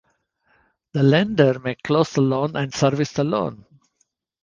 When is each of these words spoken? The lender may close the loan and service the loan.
The 0.93 1.03
lender 1.03 1.59
may 1.59 1.75
close 1.75 2.13
the 2.13 2.21
loan 2.21 2.55
and 2.55 2.73
service 2.73 3.11
the 3.13 3.23
loan. 3.23 3.65